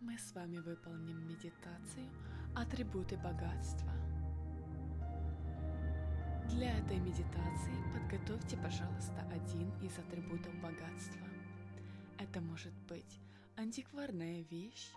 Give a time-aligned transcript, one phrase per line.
[0.00, 2.08] Мы с вами выполним медитацию
[2.56, 3.92] «Атрибуты богатства».
[6.48, 11.26] Для этой медитации подготовьте, пожалуйста, один из атрибутов богатства.
[12.18, 13.20] Это может быть
[13.56, 14.88] антикварная вещь,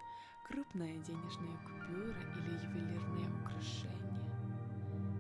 [0.47, 4.21] крупная денежная купюра или ювелирное украшение,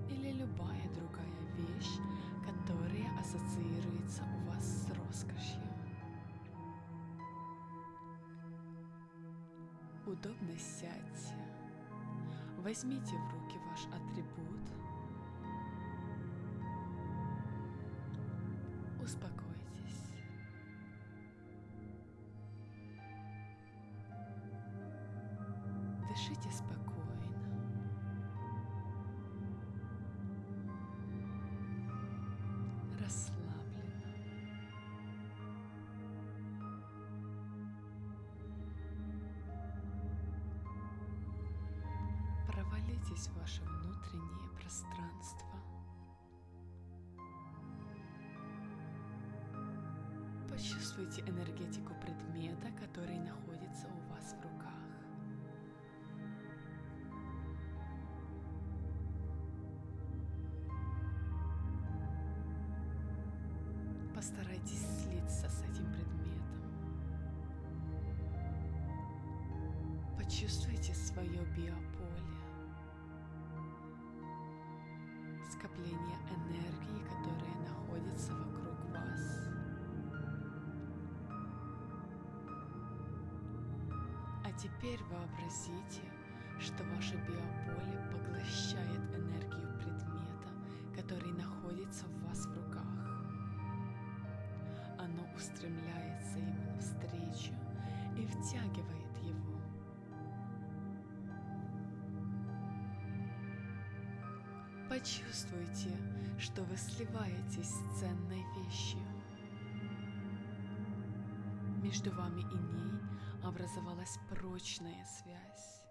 [0.09, 1.27] или любая другая
[1.57, 1.99] вещь,
[2.45, 5.62] которая ассоциируется у вас с роскошью.
[10.05, 11.33] Удобно сядьте.
[12.57, 14.59] Возьмите в руки ваш атрибут.
[19.01, 20.11] Успокойтесь.
[26.09, 26.83] Дышите спокойно.
[32.99, 33.42] Расслабленно.
[43.13, 45.47] Провалитесь в ваше внутреннее пространство.
[50.49, 54.73] Почувствуйте энергетику предмета, который находится у вас в руках.
[64.15, 66.13] Постарайтесь слиться с этим предметом.
[70.17, 72.32] Почувствуйте свое биополе,
[75.73, 79.49] скопление энергии, которое находится вокруг вас.
[84.43, 86.01] А теперь вообразите,
[86.59, 90.49] что ваше биополе поглощает энергию предмета,
[90.95, 92.83] который находится в вас в руках.
[94.99, 97.53] Оно устремляется ему навстречу
[98.17, 99.02] и втягивает
[104.93, 105.89] Почувствуйте,
[106.37, 108.99] что вы сливаетесь с ценной вещью.
[111.81, 113.01] Между вами и ней
[113.43, 115.81] образовалась прочная связь.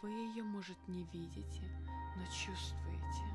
[0.00, 1.70] Вы ее, может, не видите,
[2.16, 3.26] но чувствуете.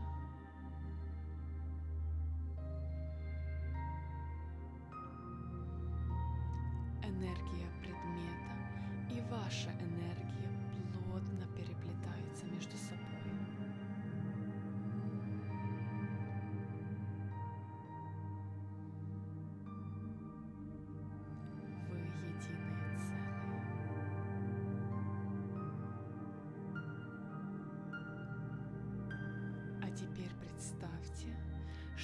[7.04, 9.89] Энергия предмета и ваша энергия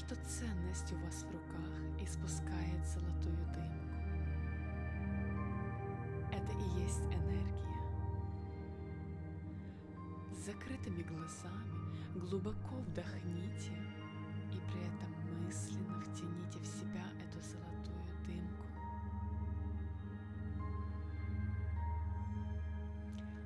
[0.05, 3.95] что ценность у вас в руках испускает золотую дымку.
[6.31, 7.81] Это и есть энергия.
[10.31, 13.73] С закрытыми глазами глубоко вдохните
[14.51, 18.65] и при этом мысленно втяните в себя эту золотую дымку.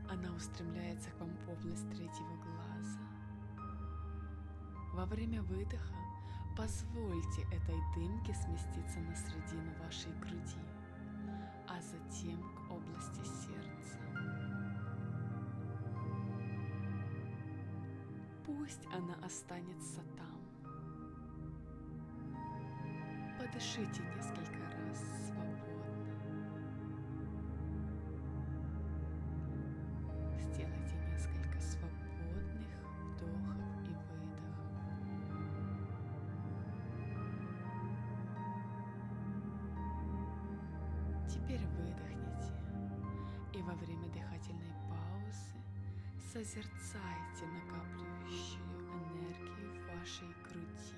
[0.10, 3.00] Она устремляется к вам в область третьего глаза.
[4.94, 5.99] Во время выдоха
[6.60, 10.60] позвольте этой дымке сместиться на середину вашей груди,
[11.70, 13.98] а затем к области сердца.
[18.46, 20.38] Пусть она останется там.
[23.38, 25.64] Подышите несколько раз свободно.
[30.52, 30.79] Сделайте
[41.30, 42.54] Теперь выдохните
[43.54, 45.54] и во время дыхательной паузы
[46.34, 48.64] созерцайте накапливающую
[49.14, 50.96] энергию в вашей груди,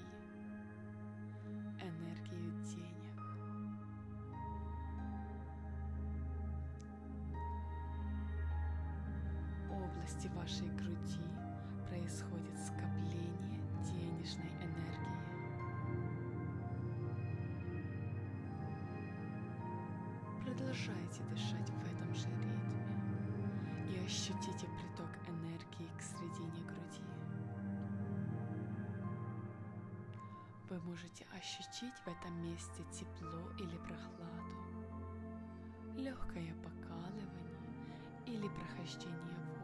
[1.82, 3.18] энергию денег.
[9.68, 11.28] В области вашей груди
[11.90, 15.01] происходит скопление денежной энергии.
[20.72, 22.80] Продолжайте дышать в этом же ритме
[23.90, 27.04] и ощутите приток энергии к середине груди.
[30.70, 34.56] Вы можете ощутить в этом месте тепло или прохладу,
[35.98, 37.60] легкое покалывание
[38.26, 39.61] или прохождение волн.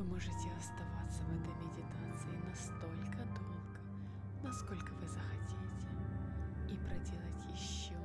[0.00, 3.18] Вы можете оставаться в этой медитации настолько
[4.50, 5.88] сколько вы захотите,
[6.70, 7.98] и проделать еще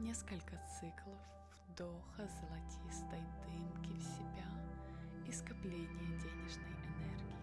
[0.00, 1.20] несколько циклов
[1.68, 4.48] вдоха золотистой дымки в себя
[5.26, 7.36] и скопления денежной энергии.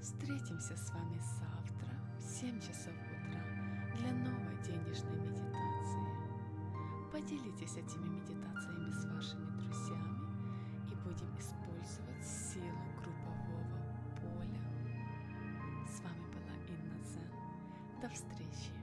[0.00, 3.42] Встретимся с вами завтра в 7 часов утра
[3.96, 5.61] для новой денежной медитации.
[7.12, 10.16] Поделитесь этими медитациями с вашими друзьями
[10.90, 13.78] и будем использовать силу группового
[14.16, 14.62] поля.
[15.86, 17.30] С вами была Инна Зен.
[18.00, 18.81] До встречи!